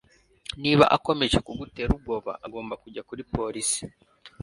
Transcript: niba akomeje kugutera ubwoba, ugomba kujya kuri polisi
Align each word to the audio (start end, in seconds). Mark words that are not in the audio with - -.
niba 0.63 0.85
akomeje 0.95 1.37
kugutera 1.45 1.89
ubwoba, 1.97 2.31
ugomba 2.45 2.73
kujya 2.83 3.01
kuri 3.09 3.21
polisi 3.33 3.83